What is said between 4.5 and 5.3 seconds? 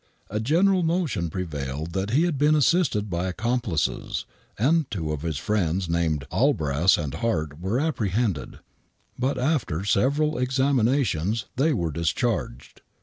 and two of